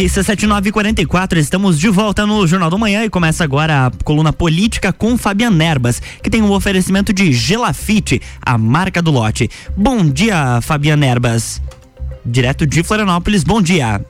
[0.00, 5.18] RC7944, estamos de volta no Jornal do Manhã e começa agora a coluna política com
[5.18, 9.50] Fabiana Nerbas, que tem um oferecimento de Gelafite, a marca do lote.
[9.76, 11.60] Bom dia, Fabiana Nerbas.
[12.24, 14.00] Direto de Florianópolis, bom dia.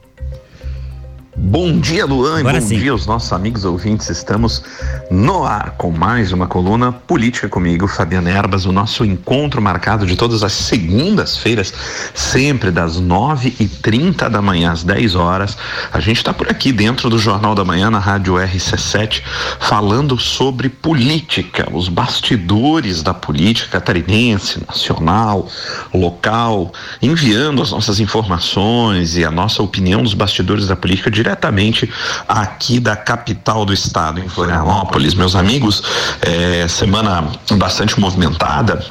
[1.43, 2.79] Bom dia, Luan, Agora e bom sim.
[2.79, 4.11] dia aos nossos amigos ouvintes.
[4.11, 4.62] Estamos
[5.11, 10.16] no ar com mais uma coluna política comigo, Fabiana Erbas, o nosso encontro marcado de
[10.16, 11.72] todas as segundas-feiras,
[12.14, 15.57] sempre das nove e trinta da manhã às 10 horas.
[15.90, 19.22] A gente está por aqui dentro do Jornal da Manhã, na Rádio RC7,
[19.59, 25.48] falando sobre política, os bastidores da política catarinense, nacional,
[25.93, 26.70] local,
[27.00, 31.89] enviando as nossas informações e a nossa opinião dos bastidores da política diretamente
[32.27, 35.14] aqui da capital do estado, em Florianópolis.
[35.14, 35.83] Meus amigos,
[36.20, 38.84] é, semana bastante movimentada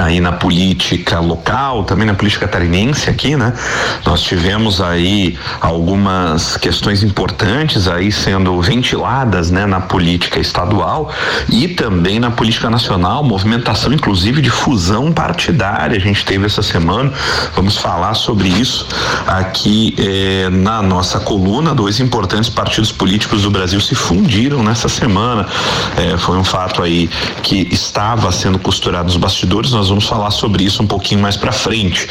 [0.00, 3.52] aí na política local, também na política catarinense aqui, né?
[4.06, 11.12] Nós tivemos aí algumas questões importantes aí sendo ventiladas, né, na política estadual
[11.48, 15.96] e também na política nacional, movimentação inclusive de fusão partidária.
[15.96, 17.12] A gente teve essa semana.
[17.54, 18.86] Vamos falar sobre isso
[19.26, 21.74] aqui eh, na nossa coluna.
[21.74, 25.46] Dois importantes partidos políticos do Brasil se fundiram nessa semana.
[25.96, 27.08] Eh, foi um fato aí
[27.42, 29.72] que estava sendo costurado nos bastidores.
[29.72, 32.08] Nós nós vamos falar sobre isso um pouquinho mais para frente.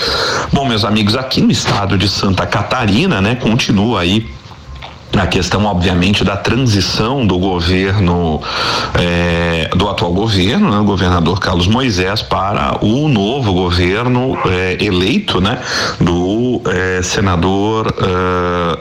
[0.52, 4.28] Bom, meus amigos, aqui no estado de Santa Catarina, né, continua aí
[5.20, 8.42] a questão, obviamente, da transição do governo,
[8.96, 15.42] eh, do atual governo, né, o governador Carlos Moisés, para o novo governo eh, eleito,
[15.42, 15.60] né,
[16.00, 17.94] do eh, senador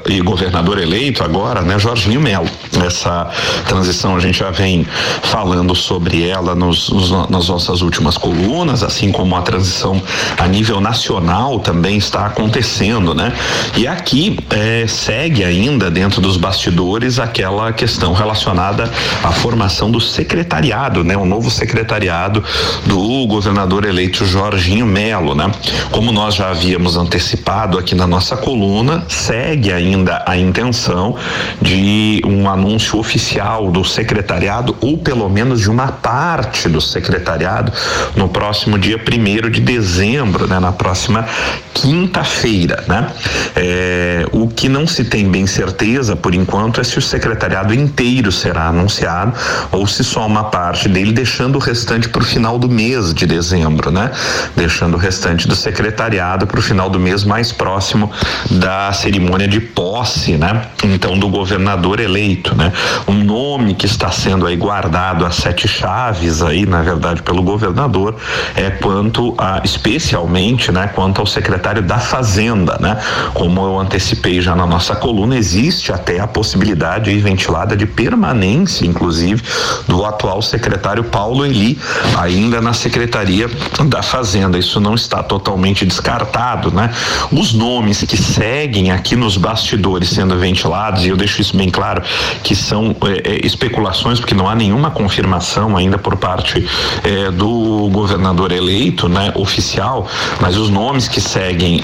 [0.07, 2.49] e governador eleito agora, né, Jorginho Melo.
[2.85, 3.29] Essa
[3.67, 4.87] transição a gente já vem
[5.23, 10.01] falando sobre ela nos, nos, nas nossas últimas colunas, assim como a transição
[10.39, 13.33] a nível nacional também está acontecendo, né?
[13.77, 14.39] E aqui
[14.87, 18.91] segue ainda dentro dentro dos bastidores aquela questão relacionada
[19.25, 21.17] à formação do secretariado, né?
[21.17, 22.45] O novo secretariado
[22.87, 25.51] do governador eleito Jorginho Melo, né?
[25.91, 31.17] Como nós já havíamos antecipado aqui na nossa coluna, segue ainda a intenção
[31.61, 37.73] de um anúncio oficial do secretariado ou pelo menos de uma parte do secretariado
[38.15, 40.61] no próximo dia primeiro de dezembro, né?
[40.61, 41.27] Na próxima
[41.73, 43.11] quinta-feira, né?
[43.57, 48.31] É, o que não se tem bem certeza por enquanto, é se o secretariado inteiro
[48.31, 49.33] será anunciado
[49.71, 53.27] ou se só uma parte dele, deixando o restante para o final do mês de
[53.27, 54.11] dezembro, né?
[54.57, 58.11] Deixando o restante do secretariado para o final do mês mais próximo
[58.51, 60.63] da cerimônia de posse, né?
[60.85, 62.73] Então, do governador eleito, né?
[63.07, 68.17] Um nome que está sendo aí guardado a sete chaves aí, na verdade, pelo governador,
[68.55, 70.89] é quanto a, especialmente, né?
[70.89, 72.99] Quanto ao secretário da Fazenda, né?
[73.35, 78.87] Como eu antecipei já na nossa coluna, existe a até a possibilidade ventilada de permanência,
[78.87, 79.43] inclusive,
[79.87, 81.79] do atual secretário Paulo Eli,
[82.19, 83.49] ainda na Secretaria
[83.87, 84.59] da Fazenda.
[84.59, 86.91] Isso não está totalmente descartado, né?
[87.31, 92.03] Os nomes que seguem aqui nos bastidores sendo ventilados, e eu deixo isso bem claro,
[92.43, 96.67] que são é, é, especulações, porque não há nenhuma confirmação ainda por parte
[97.05, 100.09] é, do governador eleito, né, oficial,
[100.41, 101.83] mas os nomes que seguem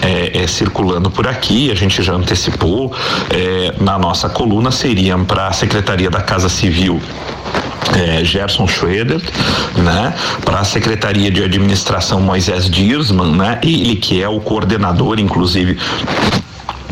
[0.48, 2.92] circulando por aqui, a gente já antecipou
[3.80, 7.00] na nossa coluna seriam para a Secretaria da Casa Civil
[7.94, 9.20] é, Gerson Schroeder,
[9.76, 10.14] né,
[10.44, 15.78] para a Secretaria de Administração Moisés Dirsman, né, ele que é o coordenador, inclusive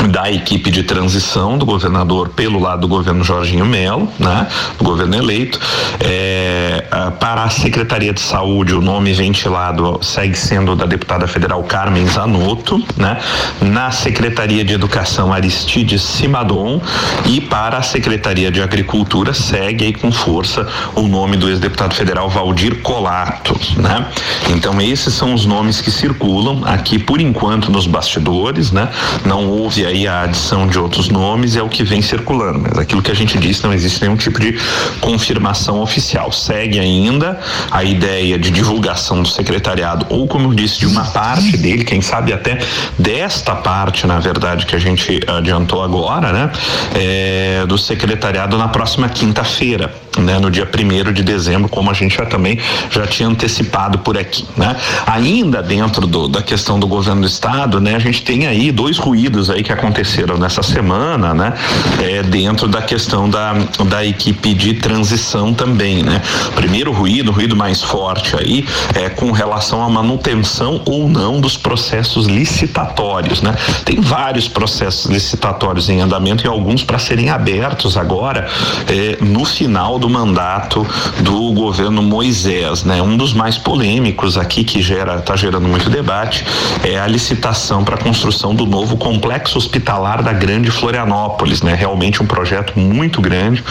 [0.08, 4.46] da equipe de transição do governador pelo lado do governo Jorginho Melo, né,
[4.78, 5.58] do governo eleito.
[6.00, 6.84] É,
[7.18, 12.82] para a Secretaria de Saúde, o nome ventilado segue sendo da deputada federal Carmen Zanotto,
[12.96, 13.18] né?
[13.60, 16.80] Na Secretaria de Educação, Aristides Simadon
[17.26, 22.28] e para a Secretaria de Agricultura segue aí com força o nome do ex-deputado federal
[22.28, 24.06] Valdir Colato, né?
[24.50, 28.88] Então esses são os nomes que circulam aqui por enquanto nos bastidores, né?
[29.24, 32.76] Não houve aí aí a adição de outros nomes é o que vem circulando, mas
[32.76, 34.58] aquilo que a gente disse não existe nenhum tipo de
[35.00, 36.32] confirmação oficial.
[36.32, 37.38] Segue ainda
[37.70, 42.00] a ideia de divulgação do secretariado, ou como eu disse, de uma parte dele, quem
[42.00, 42.58] sabe até
[42.98, 46.50] desta parte, na verdade, que a gente adiantou agora, né?
[46.94, 50.03] É, do secretariado na próxima quinta-feira.
[50.20, 52.58] Né, no dia primeiro de dezembro, como a gente já também
[52.90, 54.76] já tinha antecipado por aqui, né?
[55.06, 58.98] Ainda dentro do, da questão do governo do estado, né, a gente tem aí dois
[58.98, 61.54] ruídos aí que aconteceram nessa semana, né,
[62.00, 63.54] é, dentro da questão da,
[63.86, 66.20] da equipe de transição também, né?
[66.54, 72.26] Primeiro ruído, ruído mais forte aí é com relação à manutenção ou não dos processos
[72.26, 73.54] licitatórios, né?
[73.84, 78.46] Tem vários processos licitatórios em andamento e alguns para serem abertos agora
[78.88, 80.86] é, no final do mandato
[81.20, 83.00] do governo Moisés, né?
[83.02, 86.44] Um dos mais polêmicos aqui que gera está gerando muito debate
[86.82, 91.74] é a licitação para a construção do novo complexo hospitalar da Grande Florianópolis, né?
[91.74, 93.62] Realmente um projeto muito grande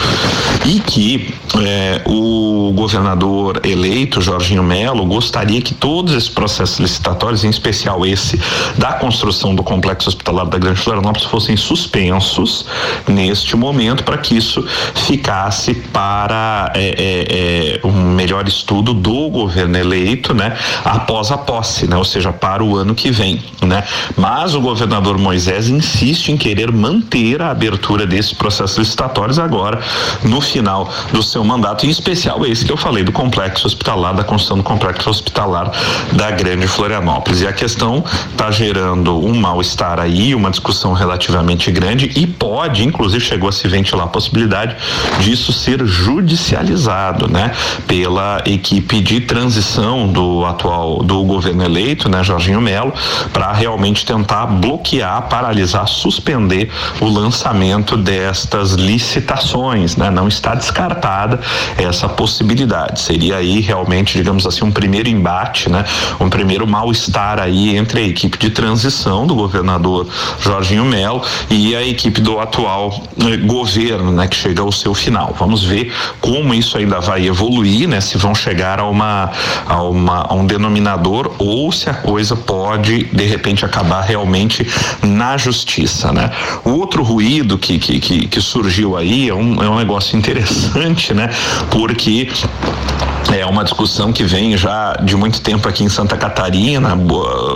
[0.64, 7.50] e que é, o governador eleito Jorginho Melo gostaria que todos esses processos licitatórios, em
[7.50, 8.40] especial esse
[8.76, 12.66] da construção do complexo hospitalar da Grande Florianópolis, fossem suspensos
[13.06, 19.28] neste momento para que isso ficasse para para é, é, é, um melhor estudo do
[19.28, 23.84] governo eleito, né, após a posse, né, ou seja, para o ano que vem, né.
[24.16, 29.80] Mas o governador Moisés insiste em querer manter a abertura desses processos licitatórios agora
[30.22, 34.24] no final do seu mandato, em especial esse que eu falei do complexo hospitalar, da
[34.24, 35.72] construção do complexo hospitalar
[36.12, 37.42] da Grande Florianópolis.
[37.42, 43.22] E a questão está gerando um mal-estar aí, uma discussão relativamente grande e pode, inclusive,
[43.22, 44.76] chegou a se ventilar a possibilidade
[45.20, 47.52] disso ser justo judicializado, né,
[47.86, 52.92] pela equipe de transição do atual do governo eleito, né, Jorginho Melo,
[53.32, 56.70] para realmente tentar bloquear, paralisar, suspender
[57.00, 60.10] o lançamento destas licitações, né?
[60.10, 61.40] Não está descartada
[61.76, 63.00] essa possibilidade.
[63.00, 65.84] Seria aí realmente, digamos assim, um primeiro embate, né?
[66.20, 70.06] Um primeiro mal-estar aí entre a equipe de transição do governador
[70.40, 75.34] Jorginho Melo e a equipe do atual eh, governo, né, que chega ao seu final.
[75.38, 78.00] Vamos ver como isso ainda vai evoluir, né?
[78.00, 79.30] Se vão chegar a uma,
[79.66, 84.66] a uma a um denominador ou se a coisa pode de repente acabar realmente
[85.02, 86.30] na justiça, né?
[86.64, 91.12] O outro ruído que, que, que, que surgiu aí é um, é um negócio interessante,
[91.14, 91.30] né?
[91.70, 92.28] Porque
[93.32, 96.94] é uma discussão que vem já de muito tempo aqui em Santa Catarina.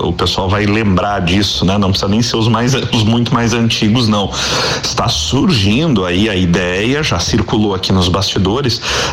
[0.02, 1.76] O pessoal vai lembrar disso, né?
[1.76, 4.30] Não precisa nem ser os mais os muito mais antigos, não.
[4.82, 8.37] Está surgindo aí a ideia, já circulou aqui nos bastidores,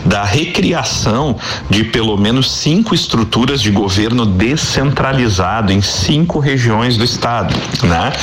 [0.05, 1.35] da recriação
[1.69, 8.13] de pelo menos cinco estruturas de governo descentralizado em cinco regiões do estado, né?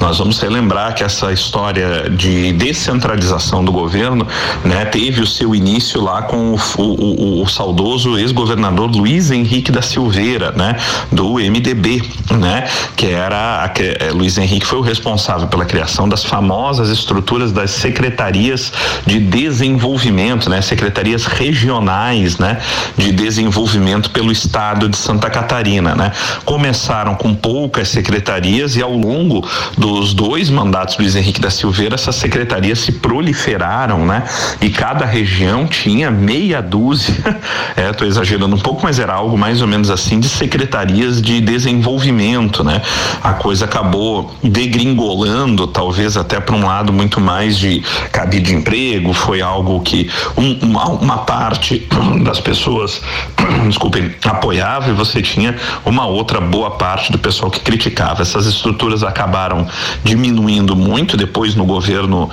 [0.00, 4.26] Nós vamos relembrar que essa história de descentralização do governo,
[4.64, 9.70] né, teve o seu início lá com o, o, o, o saudoso ex-governador Luiz Henrique
[9.70, 10.76] da Silveira, né,
[11.10, 16.24] do MDB, né, que era que, é, Luiz Henrique foi o responsável pela criação das
[16.24, 18.72] famosas estruturas das secretarias
[19.06, 22.60] de desenvolvimento, né, secretarias regionais, né,
[22.96, 26.12] de desenvolvimento pelo estado de Santa Catarina, né.
[26.44, 29.46] Começaram com poucas secretarias e ao longo
[29.76, 34.24] dos dois mandatos do Luiz Henrique da Silveira essas secretarias se proliferaram, né,
[34.60, 37.22] e cada região tinha meia dúzia
[37.76, 41.40] é, estou exagerando um pouco, mas era algo mais ou menos assim de secretarias de
[41.40, 42.82] desenvolvimento, né?
[43.22, 49.12] A coisa acabou degringolando, talvez até para um lado muito mais de cabide de emprego,
[49.12, 51.88] foi algo que um, uma, uma parte
[52.24, 53.00] das pessoas,
[53.66, 58.22] desculpem, apoiava e você tinha uma outra boa parte do pessoal que criticava.
[58.22, 59.66] Essas estruturas acabaram
[60.04, 62.30] diminuindo muito depois no governo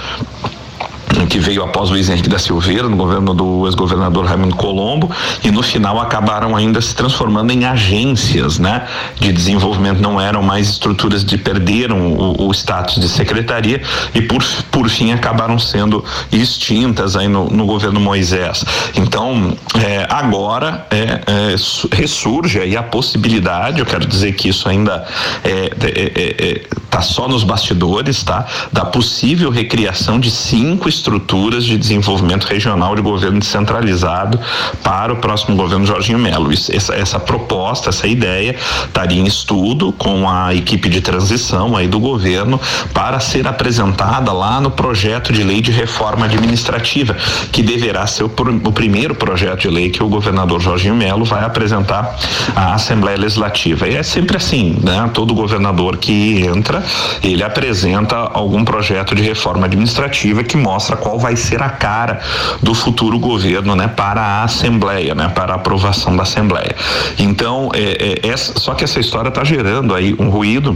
[1.30, 5.12] que veio após Luiz Henrique da Silveira, no governo do ex-governador Raimundo Colombo,
[5.44, 8.88] e no final acabaram ainda se transformando em agências, né,
[9.20, 13.82] de desenvolvimento, não eram mais estruturas de perderam o, o status de secretaria
[14.14, 18.64] e por, por fim acabaram sendo extintas aí no, no governo Moisés.
[18.96, 21.56] Então, é, agora é, é,
[21.96, 25.06] ressurge aí a possibilidade, eu quero dizer que isso ainda
[25.44, 28.46] é, é, é, é só nos bastidores, tá?
[28.74, 34.40] Da possível recriação de cinco estruturas de desenvolvimento regional de governo descentralizado
[34.84, 36.52] para o próximo governo Jorginho Melo.
[36.52, 42.00] Essa, essa proposta, essa ideia estaria em estudo com a equipe de transição aí do
[42.00, 42.60] governo
[42.94, 47.16] para ser apresentada lá no projeto de lei de reforma administrativa,
[47.52, 48.32] que deverá ser o,
[48.64, 52.16] o primeiro projeto de lei que o governador Jorginho Melo vai apresentar
[52.56, 53.88] à Assembleia Legislativa.
[53.88, 55.10] E é sempre assim, né?
[55.14, 56.84] Todo governador que entra,
[57.24, 62.20] ele apresenta algum projeto de reforma administrativa que mostra mostra qual vai ser a cara
[62.62, 66.76] do futuro governo, né, para a Assembleia, né, para a aprovação da Assembleia.
[67.18, 70.76] Então, é, é, é só que essa história está gerando aí um ruído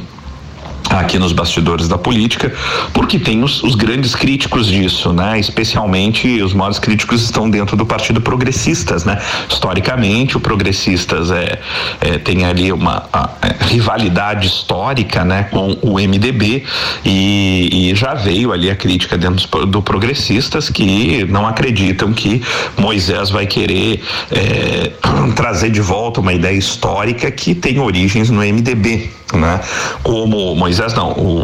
[1.00, 2.53] aqui nos bastidores da política,
[2.93, 5.39] porque tem os, os, grandes críticos disso, né?
[5.39, 9.19] Especialmente os maiores críticos estão dentro do Partido Progressistas, né?
[9.50, 11.59] Historicamente, o Progressistas é,
[12.00, 16.63] é tem ali uma a, a é, rivalidade histórica, né, com o MDB
[17.05, 22.41] e, e, já veio ali a crítica dentro do, Progressistas que não acreditam que
[22.77, 24.91] Moisés vai querer é,
[25.35, 29.60] trazer de volta uma ideia histórica que tem origens no MDB né?
[30.04, 31.42] Como Moisés não, o,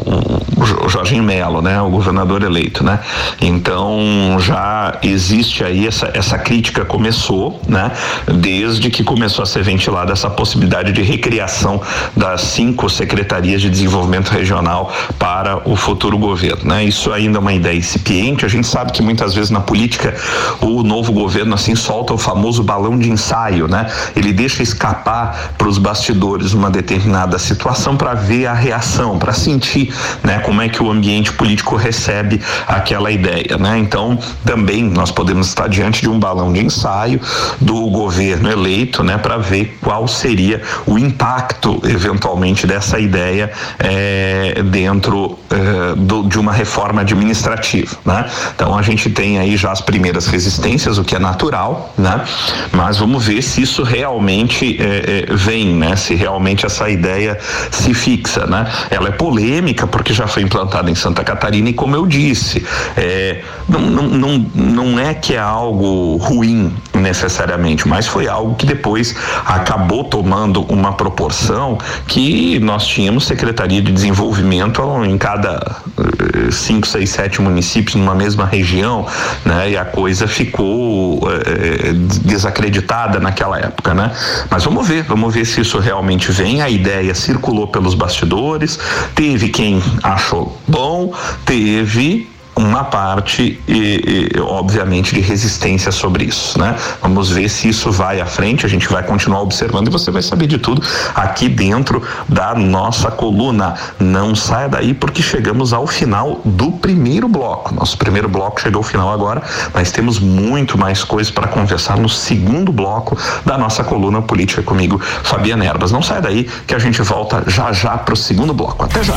[0.85, 1.81] o Jorginho Melo, né?
[1.81, 2.99] O governador eleito, né?
[3.41, 7.91] Então já existe aí essa, essa crítica começou, né?
[8.25, 11.81] Desde que começou a ser ventilada essa possibilidade de recriação
[12.15, 16.83] das cinco secretarias de desenvolvimento regional para o futuro governo, né?
[16.83, 20.15] Isso ainda é uma ideia incipiente, a gente sabe que muitas vezes na política
[20.61, 23.87] o novo governo assim solta o famoso balão de ensaio, né?
[24.15, 29.93] Ele deixa escapar para os bastidores uma determinada situação para ver a reação, para sentir,
[30.23, 33.77] né, como é que o ambiente político recebe aquela ideia, né?
[33.77, 37.19] Então, também nós podemos estar diante de um balão de ensaio
[37.59, 45.37] do governo eleito, né, para ver qual seria o impacto eventualmente dessa ideia é, dentro
[45.49, 48.25] é, do, de uma reforma administrativa, né?
[48.55, 52.23] Então, a gente tem aí já as primeiras resistências, o que é natural, né?
[52.71, 55.95] Mas vamos ver se isso realmente é, vem, né?
[55.95, 57.37] Se realmente essa ideia
[57.71, 58.67] se fixa, né?
[58.89, 62.65] Ela é polêmica porque já foi implantada em Santa Catarina e como eu disse,
[62.97, 68.65] é, não, não, não, não é que é algo ruim necessariamente, mas foi algo que
[68.65, 76.87] depois acabou tomando uma proporção que nós tínhamos Secretaria de Desenvolvimento em cada eh, cinco,
[76.87, 79.05] seis, sete municípios numa mesma região,
[79.45, 79.71] né?
[79.71, 84.11] E a coisa ficou é, desacreditada naquela época, né?
[84.49, 86.61] Mas vamos ver, vamos ver se isso realmente vem.
[86.61, 87.13] A ideia
[87.49, 88.79] circulou pelos bastidores,
[89.15, 91.13] teve quem achou bom,
[91.45, 92.29] teve
[92.69, 96.75] uma parte, e, e, obviamente, de resistência sobre isso, né?
[97.01, 100.21] Vamos ver se isso vai à frente, a gente vai continuar observando e você vai
[100.21, 100.81] saber de tudo
[101.15, 103.73] aqui dentro da nossa coluna.
[103.99, 107.73] Não saia daí porque chegamos ao final do primeiro bloco.
[107.73, 109.41] Nosso primeiro bloco chegou ao final agora,
[109.73, 114.99] mas temos muito mais coisas para conversar no segundo bloco da nossa coluna política comigo,
[114.99, 115.91] Fabiana Erbas.
[115.91, 118.83] Não saia daí que a gente volta já já para o segundo bloco.
[118.83, 119.15] Até já.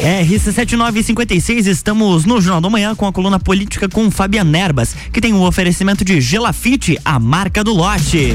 [0.00, 5.20] RC7956 está Estamos no Jornal da Manhã com a coluna política com Fabian Nerbas, que
[5.20, 8.34] tem o um oferecimento de Gelafite, a marca do lote.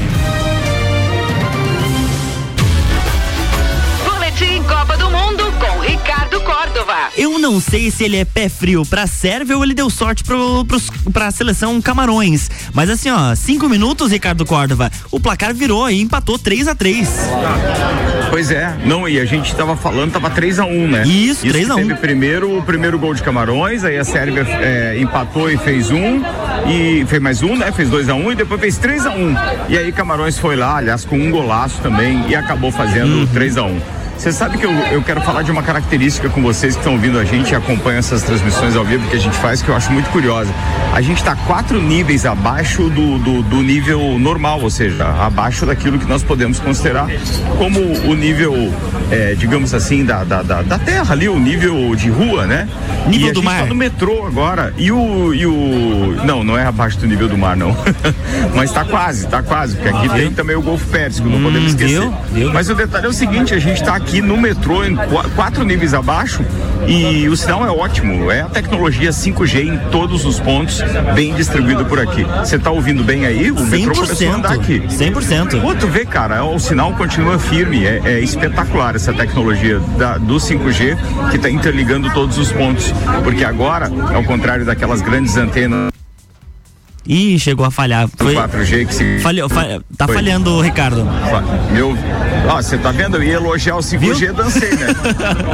[7.16, 10.64] Eu não sei se ele é pé frio pra Sérvia ou ele deu sorte pro,
[10.64, 12.50] pros, pra seleção Camarões.
[12.72, 17.08] Mas assim, ó, cinco minutos, Ricardo Córdova, o placar virou e empatou 3 a 3
[18.30, 21.06] Pois é, não, e a gente tava falando, tava 3 a 1 né?
[21.06, 24.98] Isso, 3 a 1 Teve primeiro o primeiro gol de Camarões, aí a Sérvia é,
[25.00, 26.22] empatou e fez um,
[26.68, 27.70] e fez mais um, né?
[27.72, 29.36] Fez 2 a 1 e depois fez 3 a 1
[29.68, 33.26] E aí Camarões foi lá, aliás, com um golaço também, e acabou fazendo uhum.
[33.26, 36.74] 3 a 1 você sabe que eu, eu quero falar de uma característica com vocês
[36.74, 39.60] que estão ouvindo a gente e acompanham essas transmissões ao vivo que a gente faz,
[39.60, 40.50] que eu acho muito curiosa.
[40.92, 45.98] A gente está quatro níveis abaixo do, do, do, nível normal, ou seja, abaixo daquilo
[45.98, 47.06] que nós podemos considerar
[47.58, 48.72] como o nível,
[49.10, 52.68] é, digamos assim, da, da, da, da, terra ali, o nível de rua, né?
[53.08, 53.60] Nível e do mar.
[53.60, 54.72] Tá no metrô agora.
[54.78, 56.16] E o, e o.
[56.24, 57.76] Não, não é abaixo do nível do mar, não.
[58.54, 61.42] Mas está quase, está quase, porque aqui ah, tem também o Golfo Pérsico, não hum,
[61.44, 62.00] podemos esquecer.
[62.00, 62.14] Viu?
[62.32, 62.52] Viu?
[62.52, 64.96] Mas o detalhe é o seguinte, a gente está aqui no metrô, em
[65.34, 66.44] quatro níveis abaixo,
[66.86, 68.30] e o sinal é ótimo.
[68.30, 70.80] É a tecnologia 5G em todos os pontos,
[71.12, 72.24] bem distribuído por aqui.
[72.38, 73.50] Você está ouvindo bem aí?
[73.50, 74.80] O 100%, metrô começou a andar aqui.
[74.80, 75.60] 100%.
[75.60, 77.84] Pô, tu vê, cara, o sinal continua firme.
[77.84, 80.96] É, é espetacular essa tecnologia da, do 5G
[81.30, 82.94] que está interligando todos os pontos.
[83.24, 85.95] Porque agora, ao contrário daquelas grandes antenas
[87.06, 88.08] Ih, chegou a falhar.
[88.16, 88.34] Foi...
[88.34, 89.18] 4G que se.
[89.20, 89.80] Falhou, falha...
[89.96, 90.16] tá Foi.
[90.16, 91.06] falhando, Ricardo.
[91.72, 91.96] Meu.
[92.48, 93.16] Ó, você tá vendo?
[93.16, 94.34] Eu ia elogiar o 5G, Viu?
[94.34, 94.86] dancei, né?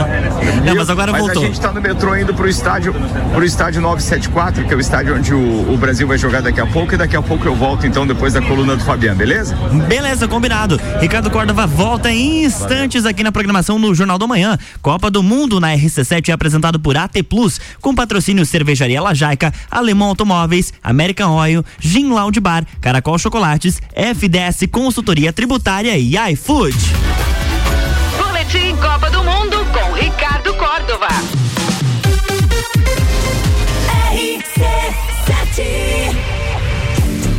[0.65, 1.43] Não, mas agora mas voltou.
[1.43, 2.95] A gente tá no metrô indo pro estádio,
[3.33, 6.67] pro estádio 974, que é o estádio onde o, o, Brasil vai jogar daqui a
[6.67, 9.55] pouco, e daqui a pouco eu volto então depois da coluna do Fabiano, beleza?
[9.89, 10.81] Beleza, combinado.
[11.01, 14.59] Ricardo Córdova volta em instantes aqui na programação no Jornal do Manhã.
[14.81, 20.09] Copa do Mundo na RC7 é apresentado por AT Plus, com patrocínio Cervejaria Lajaica, Alemão
[20.09, 26.77] Automóveis, American Oil Oil, Gin Lounge Bar, Caracol Chocolates, FDS Consultoria Tributária e iFood.
[28.17, 31.42] Boletim Copa do Mundo com Ricardo Córdova.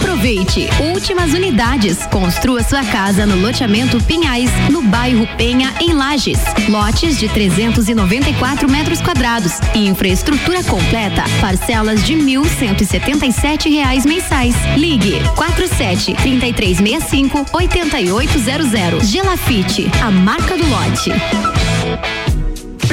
[0.00, 0.68] Aproveite!
[0.94, 1.98] Últimas unidades.
[2.06, 6.38] Construa sua casa no loteamento Pinhais, no bairro Penha, em Lages.
[6.68, 9.54] Lotes de 394 metros quadrados.
[9.74, 11.24] Infraestrutura completa.
[11.40, 14.54] Parcelas de R$ reais mensais.
[14.76, 19.08] Ligue 47 3365 8800.
[19.08, 21.47] Gelafite, a marca do lote.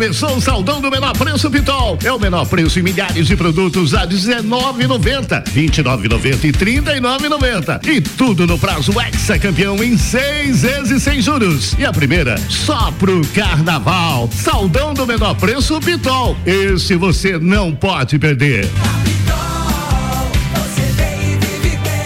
[0.00, 1.98] Começou o saldão do menor preço Pitol.
[2.02, 7.86] É o menor preço em milhares de produtos a 19,90, 29,90 e 39,90.
[7.86, 11.74] E tudo no prazo Hexa campeão em seis vezes sem juros.
[11.78, 14.30] E a primeira só pro carnaval.
[14.32, 16.34] Saldão do menor preço Pitol.
[16.46, 18.66] Esse você não pode perder.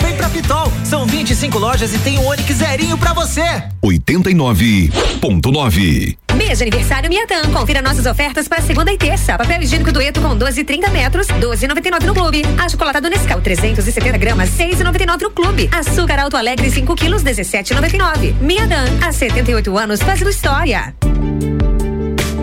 [0.03, 0.73] Vem pra Pitol.
[0.83, 3.63] São 25 lojas e tem um Onix zerinho pra você.
[3.85, 6.24] 89.9
[6.55, 7.51] De aniversário Miatan.
[7.53, 9.37] Confira nossas ofertas para segunda e terça.
[9.37, 12.43] Papel higiênico dueto com 12 e 30 metros, 12,99 no clube.
[12.57, 15.69] A chocolatada Nescau 370 gramas, 6,99 no clube.
[15.73, 18.35] Açúcar Alto Alegre 5 quilos, 17,99.
[18.41, 20.95] Miatan, há 78 anos fazendo história.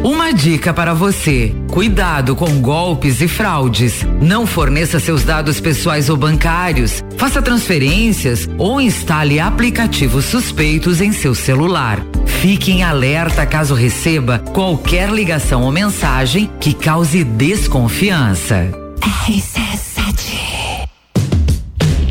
[0.04, 4.04] Uma dica para você: cuidado com golpes e fraudes.
[4.20, 7.02] Não forneça seus dados pessoais ou bancários.
[7.18, 12.04] Faça transferências ou instale aplicativos suspeitos em seu celular.
[12.26, 18.72] Fique em alerta caso receba qualquer ligação ou mensagem que cause desconfiança.
[19.00, 20.42] RC7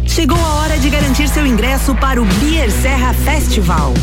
[0.06, 3.94] Chegou a hora de garantir seu ingresso para o Beer Serra Festival.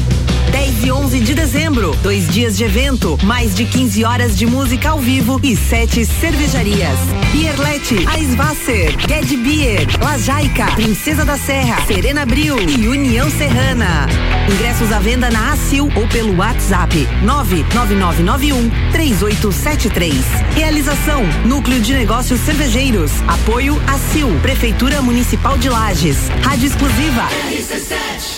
[0.52, 1.96] 10 e 11 de dezembro.
[2.02, 6.98] Dois dias de evento, mais de 15 horas de música ao vivo e sete cervejarias.
[7.32, 14.08] Bierlete, Aisvasser, Ged Beer, La Jaica, Princesa da Serra, Serena Bril e União Serrana.
[14.52, 20.16] Ingressos à venda na ACIL ou pelo WhatsApp 99991 3873.
[20.56, 23.12] Realização: Núcleo de Negócios Cervejeiros.
[23.28, 26.18] Apoio ACIL, Prefeitura Municipal de Lages.
[26.44, 27.28] Rádio exclusiva.
[27.50, 28.37] RC7.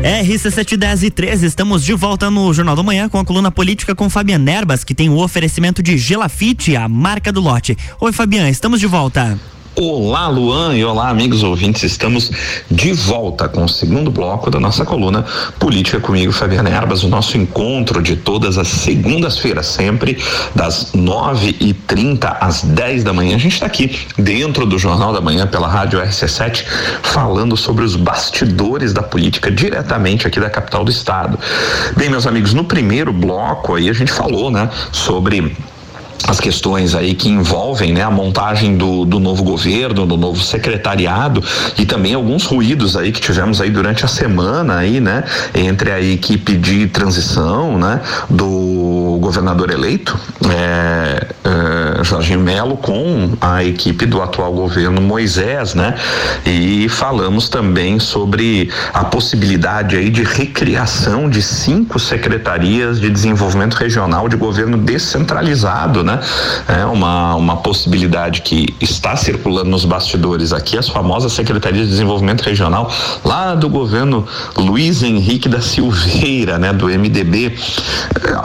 [0.02, 4.10] RC710 e 13, estamos de volta no Jornal da Manhã com a coluna política com
[4.10, 7.78] Fabiana Erbas, que tem o oferecimento de Gelafite, a marca do lote.
[8.00, 9.40] Oi, Fabiana, estamos de volta.
[9.76, 11.82] Olá, Luan, e olá, amigos ouvintes.
[11.82, 12.30] Estamos
[12.70, 15.26] de volta com o segundo bloco da nossa coluna
[15.58, 21.74] Política comigo, Fabiana Erbas, o nosso encontro de todas as segundas-feiras, sempre das nove e
[21.74, 23.36] trinta às dez da manhã.
[23.36, 26.66] A gente está aqui dentro do Jornal da Manhã pela Rádio RC7,
[27.02, 31.40] falando sobre os bastidores da política diretamente aqui da capital do estado.
[31.98, 35.58] Bem, meus amigos, no primeiro bloco aí a gente falou, né, sobre
[36.28, 41.44] as questões aí que envolvem né, a montagem do, do novo governo, do novo secretariado
[41.78, 45.24] e também alguns ruídos aí que tivemos aí durante a semana aí, né,
[45.54, 48.00] entre a equipe de transição, né,
[48.30, 50.18] do governador eleito,
[50.50, 55.96] é, é, Jorge Melo, com a equipe do atual governo Moisés, né,
[56.46, 64.28] e falamos também sobre a possibilidade aí de recriação de cinco secretarias de desenvolvimento regional
[64.28, 66.20] de governo descentralizado, né?
[66.68, 72.42] É uma, uma possibilidade que está circulando nos bastidores aqui, as famosas secretarias de desenvolvimento
[72.42, 72.92] regional
[73.24, 76.74] lá do governo Luiz Henrique da Silveira, né?
[76.74, 77.56] Do MDB,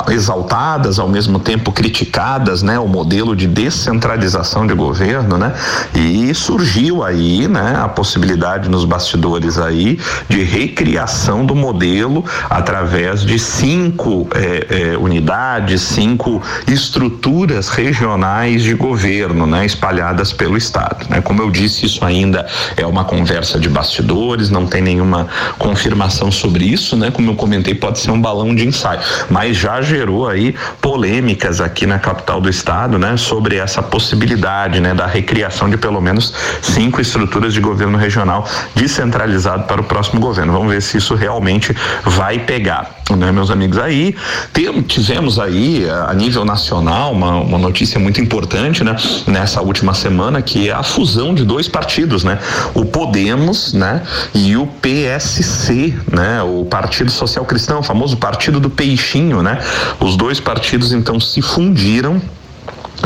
[0.09, 2.79] exaltadas, ao mesmo tempo criticadas, né?
[2.79, 5.53] O modelo de descentralização de governo, né?
[5.95, 7.81] E surgiu aí, né?
[7.83, 15.83] A possibilidade nos bastidores aí de recriação do modelo através de cinco é, é, unidades,
[15.83, 21.21] cinco estruturas regionais de governo, né, espalhadas pelo estado, né?
[21.21, 25.27] Como eu disse, isso ainda é uma conversa de bastidores, não tem nenhuma
[25.59, 27.11] confirmação sobre isso, né?
[27.11, 31.87] Como eu comentei, pode ser um balão de ensaio, mas já gerou aí polêmicas aqui
[31.87, 37.01] na capital do estado, né, sobre essa possibilidade, né, da recriação de pelo menos cinco
[37.01, 40.53] estruturas de governo regional descentralizado para o próximo governo.
[40.53, 43.79] Vamos ver se isso realmente vai pegar, né, meus amigos?
[43.79, 44.15] Aí
[44.53, 48.95] tem, tivemos aí a nível nacional uma uma notícia muito importante, né?
[49.27, 52.39] Nessa última semana, que é a fusão de dois partidos, né?
[52.75, 54.03] O Podemos, né?
[54.35, 56.43] E o PSC, né?
[56.43, 59.59] O Partido Social Cristão, o famoso Partido do Peixinho, né?
[60.01, 62.21] Os dois partidos então se fundiram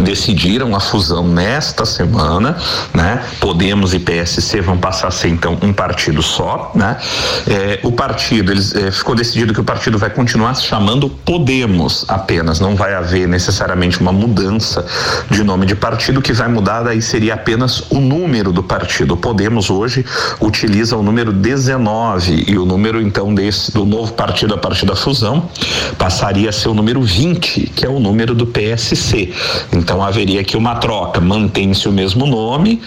[0.00, 2.56] decidiram a fusão nesta semana,
[2.94, 3.22] né?
[3.40, 6.96] Podemos e PSC vão passar a ser então um partido só, né?
[7.46, 12.04] É, o partido, eles é, ficou decidido que o partido vai continuar se chamando Podemos
[12.08, 14.84] apenas, não vai haver necessariamente uma mudança
[15.30, 19.14] de nome de partido, que vai mudar daí seria apenas o número do partido.
[19.14, 20.04] O Podemos hoje
[20.40, 24.96] utiliza o número 19 e o número então desse do novo partido a partir da
[24.96, 25.48] fusão
[25.98, 29.32] passaria a ser o número 20, que é o número do PSC.
[29.72, 32.80] Então haveria aqui uma troca, mantém-se o mesmo nome,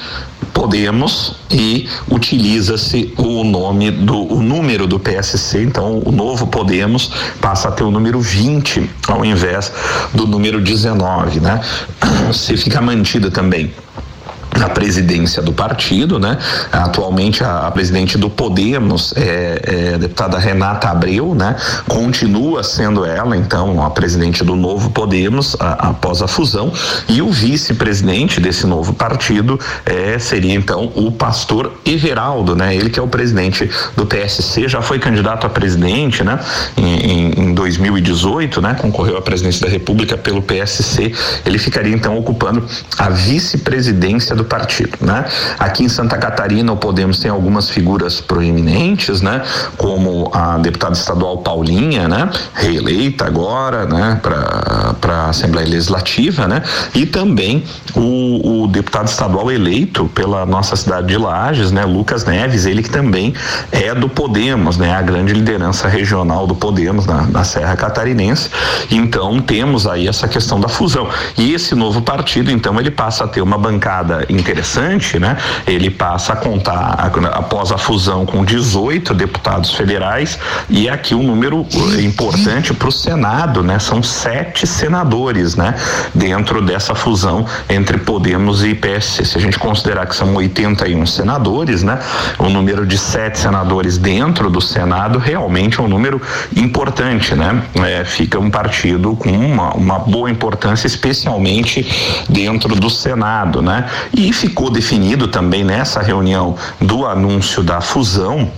[0.54, 7.68] Podemos e utiliza-se o nome do o número do PSC, então o novo Podemos passa
[7.68, 9.72] a ter o número 20 ao invés
[10.14, 11.60] do número 19, né?
[12.32, 13.70] Se fica mantida também
[14.62, 16.38] a presidência do partido, né?
[16.72, 21.56] Atualmente a, a presidente do Podemos é, é, a deputada Renata Abreu, né?
[21.88, 26.72] Continua sendo ela, então, a presidente do novo Podemos a, após a fusão
[27.10, 32.76] e o vice-presidente desse novo partido é, seria então o pastor Everaldo, né?
[32.76, 36.40] Ele que é o presidente do PSC, já foi candidato a presidente, né?
[36.78, 38.76] Em, em 2018, né?
[38.76, 41.12] Concorreu à presidência da República pelo PSC.
[41.46, 42.66] Ele ficaria então ocupando
[42.98, 45.26] a vice-presidência do partido, né?
[45.60, 49.42] Aqui em Santa Catarina o Podemos tem algumas figuras proeminentes, né?
[49.78, 52.30] Como a deputada estadual Paulinha, né?
[52.54, 54.20] Reeleita agora, né?
[54.22, 56.62] Para a Assembleia Legislativa, né?
[56.94, 57.64] E também
[57.96, 61.86] o, o, deputado estadual eleito pela nossa cidade de Lages, né?
[61.86, 63.34] Lucas Neves, ele que também
[63.72, 64.94] é do Podemos, né?
[64.94, 68.50] A grande liderança regional do Podemos na, na Serra Catarinense.
[68.92, 71.10] Então temos aí essa questão da fusão.
[71.38, 75.38] E esse novo partido, então, ele passa a ter uma bancada interessante, né?
[75.66, 80.38] Ele passa a contar após a fusão com 18 deputados federais
[80.70, 81.66] e aqui um número
[81.98, 83.80] eh, importante para o Senado, né?
[83.80, 85.76] São sete senadores, né?
[86.14, 89.26] Dentro dessa fusão entre Podemos e PSC.
[89.26, 92.00] Se a gente considerar que são 81 senadores, né?
[92.38, 96.22] O número de sete senadores dentro do Senado realmente é um número
[96.56, 97.64] importante, né?
[97.84, 101.86] É, fica um partido com uma, uma boa importância, especialmente
[102.30, 103.86] dentro do Senado, né?
[104.14, 108.52] E ficou definido também nessa reunião do anúncio da fusão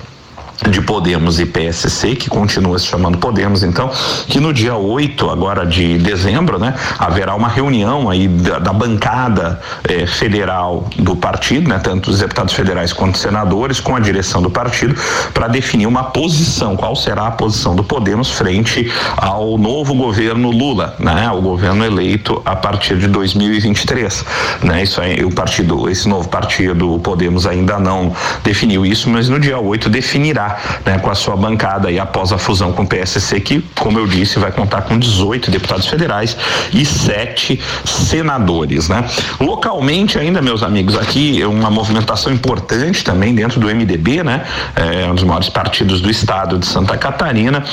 [0.69, 3.89] de Podemos e PSC, que continua se chamando Podemos, então,
[4.27, 9.59] que no dia 8 agora de dezembro, né, haverá uma reunião aí da, da bancada
[9.87, 14.49] eh, federal do partido, né, tanto os deputados federais quanto senadores, com a direção do
[14.49, 14.95] partido,
[15.33, 20.95] para definir uma posição, qual será a posição do Podemos frente ao novo governo Lula,
[20.99, 24.25] né, o governo eleito a partir de 2023,
[24.63, 29.29] né, isso aí, o partido, esse novo partido, o Podemos ainda não definiu isso, mas
[29.29, 30.46] no dia 8 definirá
[30.85, 34.07] né, com a sua bancada aí após a fusão com o PSC, que, como eu
[34.07, 36.37] disse, vai contar com 18 deputados federais
[36.73, 38.89] e sete senadores.
[38.89, 39.03] Né?
[39.39, 44.45] Localmente, ainda, meus amigos, aqui uma movimentação importante também dentro do MDB, né?
[44.75, 47.63] É um dos maiores partidos do estado de Santa Catarina,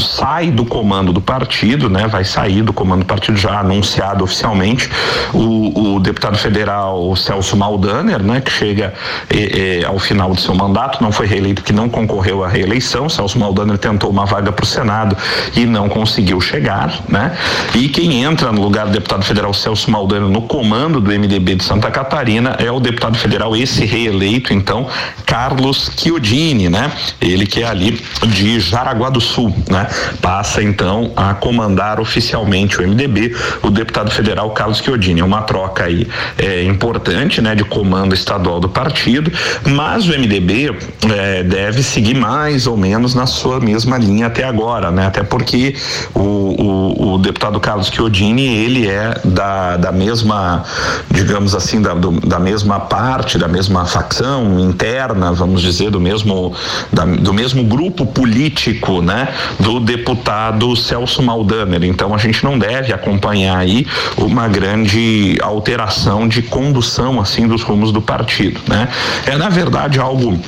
[0.00, 2.06] sai do comando do partido, né?
[2.06, 4.90] Vai sair do comando do partido já anunciado oficialmente
[5.32, 8.40] o, o deputado federal Celso Maldaner, né?
[8.40, 8.94] Que chega
[9.30, 12.48] eh, eh, ao final do seu mandato, não foi reeleito, que não concorreu concorreu à
[12.48, 15.16] reeleição, Celso Maldaner tentou uma vaga para o Senado
[15.54, 17.36] e não conseguiu chegar, né?
[17.74, 21.64] E quem entra no lugar do deputado federal Celso Maldaner no comando do MDB de
[21.64, 24.88] Santa Catarina é o deputado federal esse reeleito, então,
[25.26, 26.90] Carlos Chiodini, né?
[27.20, 29.86] Ele que é ali de Jaraguá do Sul, né?
[30.22, 35.20] Passa então a comandar oficialmente o MDB, o deputado federal Carlos Chiodini.
[35.20, 36.06] É uma troca aí
[36.38, 37.54] é, importante, né?
[37.54, 39.30] De comando estadual do partido,
[39.66, 40.74] mas o MDB
[41.12, 45.06] é, deve seguir mais ou menos na sua mesma linha até agora, né?
[45.06, 45.74] Até porque
[46.14, 50.62] o, o, o deputado Carlos Chiodini, ele é da, da mesma,
[51.10, 56.54] digamos assim, da, do, da mesma parte, da mesma facção interna, vamos dizer, do mesmo,
[56.92, 59.28] da, do mesmo grupo político, né?
[59.58, 61.84] Do deputado Celso Maldaner.
[61.84, 67.92] Então a gente não deve acompanhar aí uma grande alteração de condução, assim, dos rumos
[67.92, 68.88] do partido, né?
[69.26, 70.38] É, na verdade, algo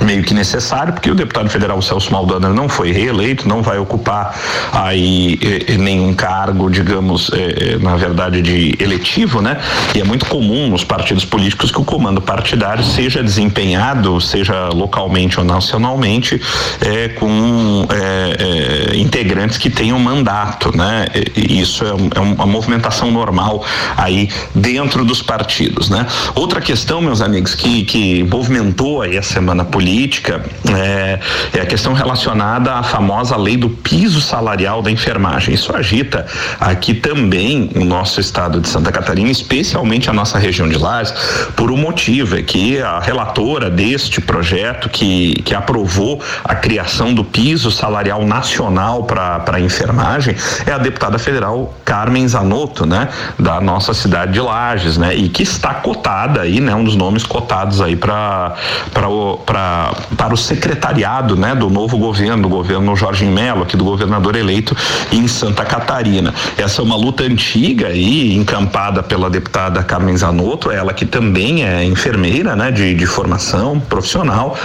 [0.00, 4.34] meio que necessário, porque o deputado federal Celso Maldana não foi reeleito, não vai ocupar
[4.72, 9.58] aí eh, nenhum cargo, digamos, eh, eh, na verdade de eletivo, né?
[9.94, 15.38] E é muito comum nos partidos políticos que o comando partidário seja desempenhado, seja localmente
[15.38, 16.40] ou nacionalmente,
[16.80, 21.06] eh, com eh, eh, integrantes que tenham mandato, né?
[21.36, 23.64] E isso é, é uma movimentação normal
[23.96, 26.06] aí dentro dos partidos, né?
[26.34, 30.40] Outra questão, meus amigos, que que movimentou aí a semana política política
[30.72, 31.18] é,
[31.52, 35.52] é, a questão relacionada à famosa lei do piso salarial da enfermagem.
[35.54, 36.26] Isso agita
[36.60, 41.12] aqui também o nosso estado de Santa Catarina, especialmente a nossa região de Lages,
[41.56, 47.24] por um motivo, é que a relatora deste projeto que, que aprovou a criação do
[47.24, 53.92] piso salarial nacional para a enfermagem é a deputada federal Carmen Zanotto, né, da nossa
[53.92, 57.96] cidade de Lages, né, e que está cotada aí, né, um dos nomes cotados aí
[57.96, 58.54] para
[58.94, 59.79] para
[60.16, 64.76] para o secretariado, né, do novo governo, do governo Jorge Melo, aqui do governador eleito
[65.12, 66.34] em Santa Catarina.
[66.56, 71.84] Essa é uma luta antiga e encampada pela deputada Carmen Zanotto, ela que também é
[71.84, 74.56] enfermeira, né, de, de formação profissional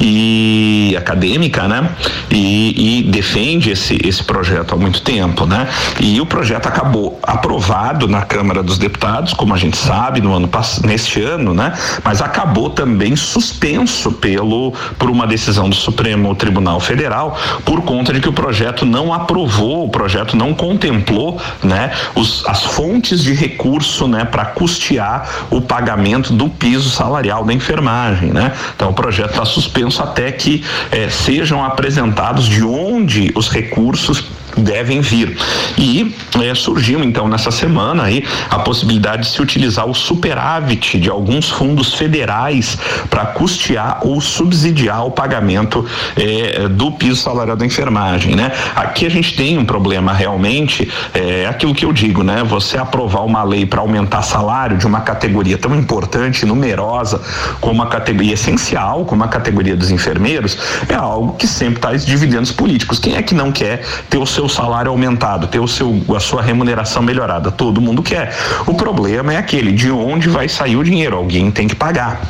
[0.00, 1.88] e acadêmica, né,
[2.30, 5.68] e, e defende esse esse projeto há muito tempo, né,
[6.00, 10.48] e o projeto acabou aprovado na Câmara dos Deputados, como a gente sabe, no ano
[10.84, 14.53] neste ano, né, mas acabou também suspenso pelo
[14.98, 19.86] por uma decisão do Supremo Tribunal Federal por conta de que o projeto não aprovou,
[19.86, 26.32] o projeto não contemplou, né, os, as fontes de recurso, né, para custear o pagamento
[26.32, 28.52] do piso salarial da enfermagem, né?
[28.74, 34.24] Então o projeto está suspenso até que eh, sejam apresentados de onde os recursos
[34.56, 35.36] devem vir.
[35.76, 41.10] E é, surgiu então nessa semana aí a possibilidade de se utilizar o superávit de
[41.10, 42.78] alguns fundos federais
[43.10, 45.84] para custear ou subsidiar o pagamento
[46.16, 48.52] é, do piso salarial da enfermagem, né?
[48.74, 52.42] Aqui a gente tem um problema realmente, é aquilo que eu digo, né?
[52.44, 57.20] Você aprovar uma lei para aumentar salário de uma categoria tão importante, numerosa,
[57.60, 62.42] como a categoria essencial, como a categoria dos enfermeiros, é algo que sempre está dividindo
[62.42, 62.98] os políticos.
[62.98, 66.20] Quem é que não quer ter o seu seu salário aumentado, ter o seu, a
[66.20, 67.50] sua remuneração melhorada.
[67.50, 68.34] Todo mundo quer.
[68.66, 71.16] O problema é aquele de onde vai sair o dinheiro.
[71.16, 72.20] Alguém tem que pagar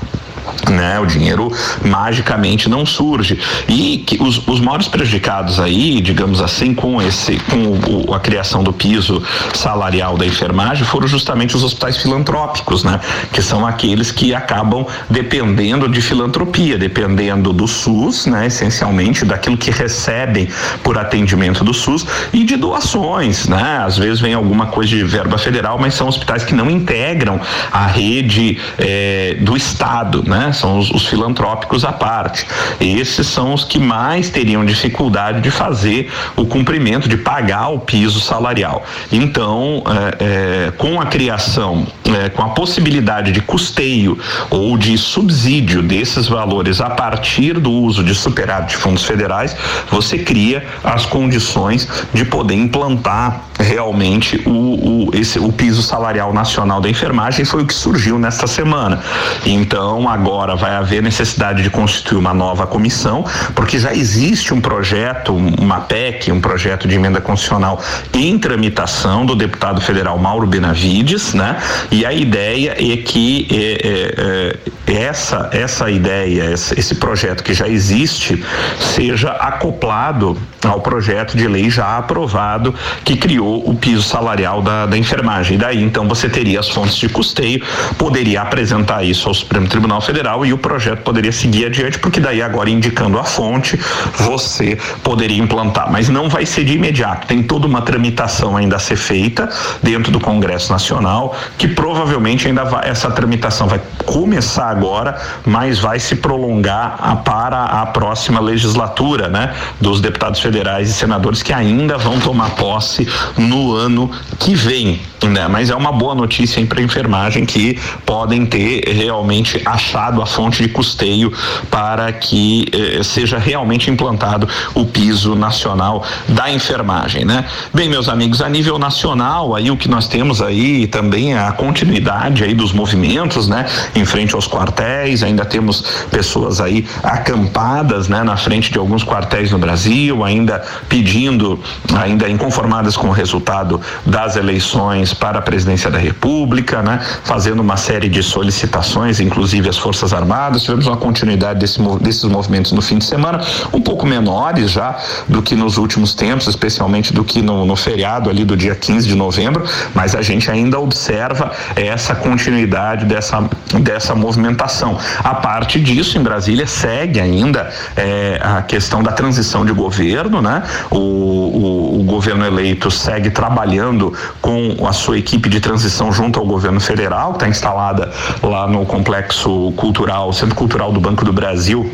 [0.70, 0.98] né?
[1.00, 1.52] O dinheiro
[1.84, 8.08] magicamente não surge e que os, os maiores prejudicados aí, digamos assim, com esse, com
[8.08, 9.22] o, a criação do piso
[9.54, 13.00] salarial da enfermagem foram justamente os hospitais filantrópicos, né?
[13.32, 18.46] Que são aqueles que acabam dependendo de filantropia, dependendo do SUS, né?
[18.46, 20.48] Essencialmente daquilo que recebem
[20.82, 23.82] por atendimento do SUS e de doações, né?
[23.84, 27.86] Às vezes vem alguma coisa de verba federal, mas são hospitais que não integram a
[27.86, 30.33] rede eh, do Estado, né?
[30.34, 30.52] Né?
[30.52, 32.46] São os, os filantrópicos à parte.
[32.80, 38.20] Esses são os que mais teriam dificuldade de fazer o cumprimento, de pagar o piso
[38.20, 38.84] salarial.
[39.12, 44.18] Então, é, é, com a criação, é, com a possibilidade de custeio
[44.50, 49.56] ou de subsídio desses valores a partir do uso de superávit de fundos federais,
[49.90, 56.80] você cria as condições de poder implantar realmente o, o, esse, o piso salarial nacional
[56.80, 59.00] da enfermagem foi o que surgiu nesta semana.
[59.44, 63.24] Então agora vai haver necessidade de constituir uma nova comissão,
[63.54, 67.80] porque já existe um projeto, uma PEC, um projeto de emenda constitucional
[68.12, 71.56] em tramitação do deputado federal Mauro Benavides, né?
[71.90, 77.68] E a ideia é que é, é, é, essa essa ideia, esse projeto que já
[77.68, 78.44] existe,
[78.78, 82.74] seja acoplado ao projeto de lei já aprovado
[83.04, 85.56] que criou o piso salarial da, da enfermagem.
[85.56, 87.62] E daí então você teria as fontes de custeio,
[87.98, 92.42] poderia apresentar isso ao Supremo Tribunal Federal e o projeto poderia seguir adiante, porque daí
[92.42, 93.78] agora indicando a fonte,
[94.16, 95.90] você poderia implantar.
[95.90, 99.48] Mas não vai ser de imediato, tem toda uma tramitação ainda a ser feita
[99.82, 105.98] dentro do Congresso Nacional, que provavelmente ainda vai, essa tramitação vai começar agora, mas vai
[105.98, 109.54] se prolongar a, para a próxima legislatura, né?
[109.80, 115.48] Dos deputados federais e senadores que ainda vão tomar posse no ano que vem, né?
[115.48, 120.62] Mas é uma boa notícia para a enfermagem que podem ter realmente achado a fonte
[120.62, 121.32] de custeio
[121.70, 127.44] para que eh, seja realmente implantado o piso nacional da enfermagem, né?
[127.72, 131.52] Bem, meus amigos, a nível nacional, aí o que nós temos aí também é a
[131.52, 133.66] continuidade aí dos movimentos, né?
[133.94, 138.22] Em frente aos quartéis, ainda temos pessoas aí acampadas, né?
[138.22, 141.58] Na frente de alguns quartéis no Brasil, ainda pedindo,
[141.94, 147.00] ainda inconformadas com o resultado das eleições para a presidência da República, né?
[147.24, 150.62] Fazendo uma série de solicitações, inclusive as Forças Armadas.
[150.62, 153.40] Tivemos uma continuidade desse, desses movimentos no fim de semana,
[153.72, 158.28] um pouco menores já do que nos últimos tempos, especialmente do que no, no feriado
[158.28, 163.48] ali do dia 15 de novembro, mas a gente ainda observa essa continuidade dessa,
[163.80, 164.98] dessa movimentação.
[165.22, 170.62] A parte disso, em Brasília, segue ainda é, a questão da transição de governo, né?
[170.90, 176.46] O, o, o governo eleito segue trabalhando com a sua equipe de transição junto ao
[176.46, 178.10] governo federal, que está instalada
[178.42, 181.90] lá no complexo cultural, Centro Cultural do Banco do Brasil,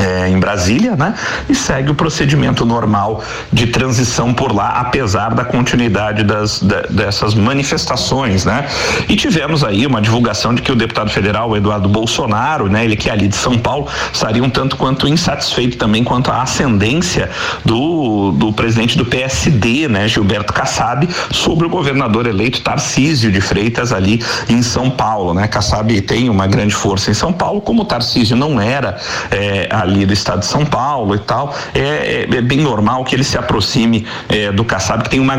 [0.00, 1.14] é, em Brasília, né?
[1.48, 7.34] E segue o procedimento normal de transição por lá, apesar da continuidade das, da, dessas
[7.34, 8.66] manifestações, né?
[9.08, 12.84] E tivemos aí uma divulgação de que o deputado federal Eduardo Bolsonaro, né?
[12.84, 16.42] Ele que é ali de São Paulo, estaria um tanto quanto insatisfeito também quanto à
[16.42, 17.30] ascendência
[17.64, 20.08] do, do presidente do PSD, né?
[20.08, 25.48] Gilberto Kassab, sobre o governador eleito Tarcísio de Freitas ali em São Paulo, né?
[25.48, 28.98] Kassab tem uma grande força em São Paulo, como Tarcísio não era
[29.30, 33.14] é, ali do estado de São Paulo e tal, é, é, é bem normal que
[33.14, 35.34] ele se aproxime é, do Kassab, que tem uma,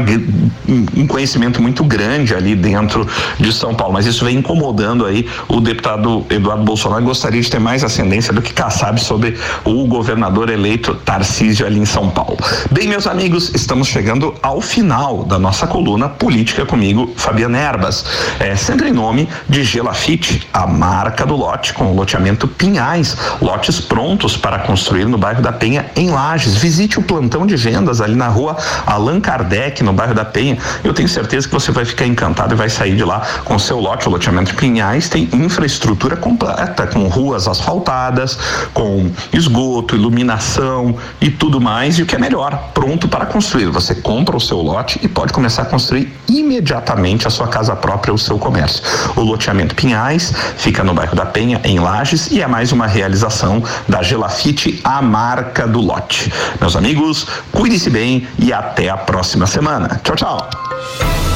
[0.95, 3.07] um conhecimento muito grande ali dentro
[3.39, 3.93] de São Paulo.
[3.93, 7.03] Mas isso vem incomodando aí o deputado Eduardo Bolsonaro.
[7.03, 11.85] Gostaria de ter mais ascendência do que Kassab sobre o governador eleito Tarcísio ali em
[11.85, 12.37] São Paulo.
[12.71, 18.05] Bem, meus amigos, estamos chegando ao final da nossa coluna Política comigo, Fabiana Erbas.
[18.39, 23.79] É, sempre em nome de Gelafite, a marca do lote, com o loteamento Pinhais, lotes
[23.79, 24.06] prontos
[24.37, 26.55] para construir no bairro da Penha, em Lages.
[26.55, 30.57] Visite o plantão de vendas ali na rua Allan Kardec, no bairro da Penha.
[30.83, 33.79] Eu tenho certeza que você vai ficar encantado e vai sair de lá com seu
[33.79, 34.07] lote.
[34.07, 38.39] O loteamento Pinhais tem infraestrutura completa, com ruas asfaltadas,
[38.73, 41.99] com esgoto, iluminação e tudo mais.
[41.99, 43.67] E o que é melhor, pronto para construir.
[43.67, 48.13] Você compra o seu lote e pode começar a construir imediatamente a sua casa própria,
[48.13, 48.81] o seu comércio.
[49.15, 53.61] O loteamento Pinhais fica no bairro da Penha, em Lages, e é mais uma realização
[53.97, 56.31] da Gelafite, a marca do lote.
[56.61, 59.99] Meus amigos, cuide-se bem e até a próxima semana.
[60.03, 61.26] Tchau, tchau.